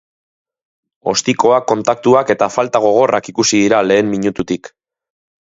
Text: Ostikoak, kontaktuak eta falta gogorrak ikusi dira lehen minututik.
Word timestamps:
Ostikoak, 1.11 1.67
kontaktuak 1.73 2.33
eta 2.37 2.49
falta 2.55 2.83
gogorrak 2.87 3.31
ikusi 3.35 3.63
dira 3.67 3.83
lehen 3.91 4.11
minututik. 4.15 4.73